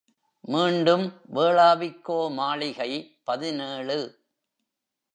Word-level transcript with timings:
மீண்டும் 0.43 1.05
வேளாவிக்கோ 1.33 2.29
மாளிகை 2.31 2.91
பதினேழு. 3.23 3.99